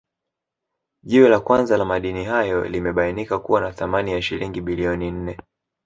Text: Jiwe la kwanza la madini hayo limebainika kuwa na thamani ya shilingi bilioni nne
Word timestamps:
Jiwe 1.03 1.29
la 1.29 1.39
kwanza 1.39 1.77
la 1.77 1.85
madini 1.85 2.23
hayo 2.25 2.65
limebainika 2.65 3.39
kuwa 3.39 3.61
na 3.61 3.71
thamani 3.73 4.11
ya 4.11 4.21
shilingi 4.21 4.61
bilioni 4.61 5.11
nne 5.11 5.37